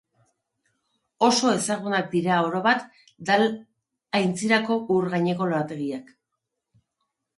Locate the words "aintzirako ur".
4.21-5.11